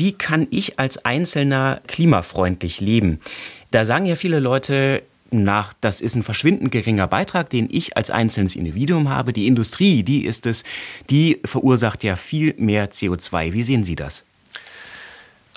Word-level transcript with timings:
wie 0.00 0.12
kann 0.12 0.48
ich 0.50 0.78
als 0.78 1.04
Einzelner 1.04 1.82
klimafreundlich 1.86 2.80
leben? 2.80 3.20
Da 3.70 3.84
sagen 3.84 4.06
ja 4.06 4.16
viele 4.16 4.40
Leute, 4.40 5.02
nach, 5.30 5.74
das 5.82 6.00
ist 6.00 6.14
ein 6.16 6.22
verschwindend 6.22 6.72
geringer 6.72 7.06
Beitrag, 7.06 7.50
den 7.50 7.68
ich 7.70 7.98
als 7.98 8.10
einzelnes 8.10 8.56
Individuum 8.56 9.10
habe. 9.10 9.34
Die 9.34 9.46
Industrie, 9.46 10.02
die 10.02 10.24
ist 10.24 10.46
es, 10.46 10.64
die 11.10 11.40
verursacht 11.44 12.02
ja 12.02 12.16
viel 12.16 12.54
mehr 12.56 12.90
CO2. 12.90 13.52
Wie 13.52 13.62
sehen 13.62 13.84
Sie 13.84 13.94
das? 13.94 14.24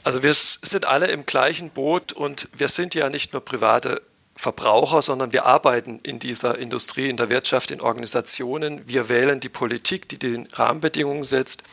Also 0.03 0.21
wir 0.21 0.33
sind 0.33 0.85
alle 0.85 1.07
im 1.07 1.25
gleichen 1.25 1.69
Boot 1.69 2.11
und 2.11 2.49
wir 2.53 2.67
sind 2.67 2.95
ja 2.95 3.09
nicht 3.09 3.31
nur 3.31 3.43
private 3.43 4.01
Verbraucher, 4.35 5.01
sondern 5.01 5.31
wir 5.31 5.45
arbeiten 5.45 6.01
in 6.03 6.19
dieser 6.19 6.57
Industrie, 6.57 7.07
in 7.07 7.15
der 7.15 7.29
Wirtschaft, 7.29 7.71
in 7.71 7.79
Organisationen. 7.79 8.81
Wir 8.87 9.07
wählen 9.07 9.39
die 9.39 9.47
Politik, 9.47 10.09
die 10.09 10.19
die 10.19 10.43
Rahmenbedingungen 10.51 11.23
setzt. 11.23 11.63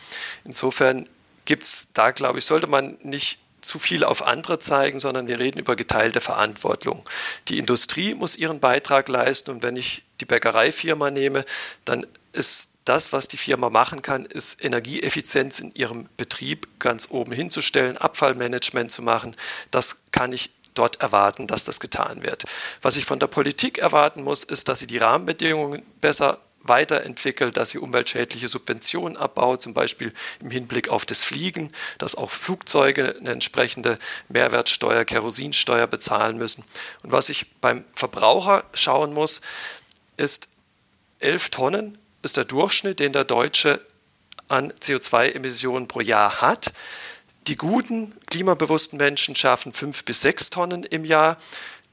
Insofern 0.45 1.07
gibt 1.51 1.65
es 1.65 1.89
da, 1.95 2.13
glaube 2.13 2.39
ich, 2.39 2.45
sollte 2.45 2.69
man 2.69 2.97
nicht 3.03 3.41
zu 3.61 3.81
viel 3.81 4.05
auf 4.05 4.25
andere 4.25 4.61
zeigen, 4.61 5.01
sondern 5.01 5.27
wir 5.27 5.41
reden 5.41 5.59
über 5.59 5.75
geteilte 5.75 6.21
Verantwortung. 6.21 7.03
Die 7.49 7.59
Industrie 7.59 8.15
muss 8.15 8.37
ihren 8.37 8.61
Beitrag 8.61 9.09
leisten 9.09 9.51
und 9.51 9.65
wenn 9.65 9.75
ich 9.75 10.05
die 10.21 10.27
Bäckereifirma 10.27 11.11
nehme, 11.11 11.45
dann 11.85 12.07
ist 12.33 12.71
das, 12.85 13.13
was 13.13 13.27
die 13.27 13.37
Firma 13.37 13.69
machen 13.69 14.01
kann, 14.01 14.27
ist 14.27 14.65
Energieeffizienz 14.65 15.59
in 15.59 15.75
ihrem 15.75 16.09
Betrieb 16.17 16.69
ganz 16.79 17.09
oben 17.11 17.33
hinzustellen, 17.33 17.97
Abfallmanagement 17.97 18.93
zu 18.93 19.03
machen. 19.03 19.35
Das 19.73 20.03
kann 20.13 20.33
ich 20.33 20.51
dort 20.75 21.01
erwarten, 21.01 21.49
dass 21.49 21.65
das 21.65 21.81
getan 21.81 22.23
wird. 22.23 22.45
Was 22.81 22.97
ich 22.97 23.07
von 23.07 23.19
der 23.19 23.27
Politik 23.27 23.79
erwarten 23.79 24.23
muss, 24.23 24.45
ist, 24.45 24.69
dass 24.69 24.79
sie 24.79 24.87
die 24.87 24.99
Rahmenbedingungen 24.99 25.83
besser 26.01 26.39
weiterentwickelt, 26.63 27.57
dass 27.57 27.71
sie 27.71 27.79
umweltschädliche 27.79 28.49
Subventionen 28.49 29.17
abbaut, 29.17 29.63
zum 29.63 29.75
Beispiel 29.75 30.13
im 30.41 30.51
Hinblick 30.51 30.89
auf 30.91 31.07
das 31.07 31.23
Fliegen, 31.23 31.73
dass 31.99 32.15
auch 32.15 32.31
Flugzeuge 32.31 33.17
eine 33.19 33.31
entsprechende 33.31 33.99
Mehrwertsteuer, 34.29 35.05
Kerosinsteuer 35.05 35.87
bezahlen 35.87 36.37
müssen. 36.37 36.65
Und 37.03 37.13
was 37.13 37.29
ich 37.29 37.51
beim 37.61 37.85
Verbraucher 37.95 38.65
schauen 38.75 39.13
muss, 39.15 39.41
ist 40.17 40.49
11 41.21 41.51
Tonnen 41.51 41.99
ist 42.23 42.37
der 42.37 42.45
Durchschnitt, 42.45 43.01
den 43.01 43.13
der 43.13 43.25
Deutsche 43.25 43.81
an 44.49 44.73
CO2-Emissionen 44.73 45.89
pro 45.89 46.01
Jahr 46.01 46.41
hat. 46.41 46.73
Die 47.47 47.57
guten, 47.57 48.15
klimabewussten 48.27 48.99
Menschen 48.99 49.35
schaffen 49.37 49.73
fünf 49.73 50.05
bis 50.05 50.21
sechs 50.21 50.51
Tonnen 50.51 50.85
im 50.85 51.05
Jahr. 51.05 51.39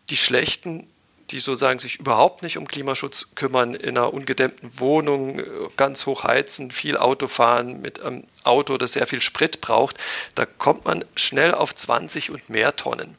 Die 0.10 0.18
schlechten 0.18 0.90
die 1.32 1.40
sozusagen 1.40 1.80
sich 1.80 2.00
überhaupt 2.00 2.42
nicht 2.42 2.58
um 2.58 2.68
Klimaschutz 2.68 3.36
kümmern, 3.36 3.74
in 3.74 3.98
einer 3.98 4.14
ungedämmten 4.14 4.80
Wohnung 4.80 5.42
ganz 5.76 6.06
hoch 6.06 6.24
heizen, 6.24 6.72
viel 6.72 6.98
Auto 6.98 7.28
fahren, 7.28 7.82
mit 7.82 8.02
einem 8.02 8.24
Auto, 8.44 8.78
das 8.78 8.94
sehr 8.94 9.08
viel 9.08 9.22
Sprit 9.22 9.60
braucht, 9.60 9.98
da 10.36 10.46
kommt 10.46 10.86
man 10.86 11.04
schnell 11.16 11.54
auf 11.54 11.76
20 11.76 12.32
und 12.32 12.50
mehr 12.50 12.76
Tonnen. 12.76 13.18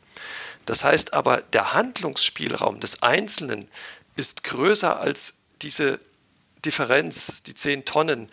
Das 0.64 0.84
heißt 0.84 1.14
aber, 1.14 1.42
der 1.52 1.74
Handlungsspielraum 1.74 2.80
des 2.80 3.02
Einzelnen 3.02 3.68
ist 4.16 4.44
größer 4.44 5.00
als 5.00 5.34
diese 5.62 6.00
Differenz, 6.64 7.42
die 7.42 7.54
10 7.54 7.84
Tonnen. 7.84 8.28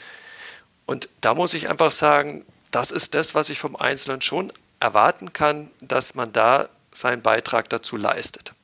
Und 0.86 1.10
da 1.22 1.34
muss 1.34 1.54
ich 1.54 1.70
einfach 1.70 1.92
sagen, 1.92 2.46
das 2.72 2.92
ist 2.92 3.14
das, 3.14 3.36
was 3.36 3.50
ich 3.50 3.60
vom 3.60 3.76
Einzelnen 3.76 4.22
schon 4.22 4.52
erwarten 4.80 5.34
kann, 5.34 5.72
dass 5.80 6.16
man 6.16 6.34
da 6.34 6.68
seinen 6.92 7.22
Beitrag 7.22 7.70
dazu 7.70 7.98
leistet. 7.98 8.54